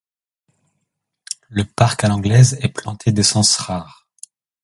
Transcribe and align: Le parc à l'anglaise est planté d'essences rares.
Le 1.49 1.63
parc 1.63 2.03
à 2.03 2.07
l'anglaise 2.07 2.57
est 2.61 2.73
planté 2.75 3.11
d'essences 3.11 3.57
rares. 3.57 4.07